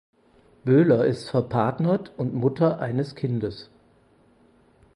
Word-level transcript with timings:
Böhler 0.65 1.05
ist 1.05 1.29
verpartnert 1.29 2.11
und 2.17 2.33
Mutter 2.33 2.79
eines 2.79 3.13
Kindes. 3.13 3.69